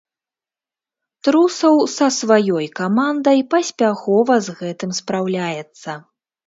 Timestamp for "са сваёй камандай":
1.97-3.39